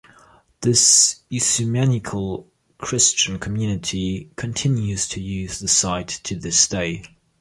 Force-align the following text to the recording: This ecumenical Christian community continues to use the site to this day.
This 0.61 1.19
ecumenical 1.31 2.49
Christian 2.79 3.37
community 3.37 4.31
continues 4.35 5.07
to 5.09 5.21
use 5.21 5.59
the 5.59 5.67
site 5.67 6.07
to 6.23 6.35
this 6.35 6.67
day. 6.67 7.03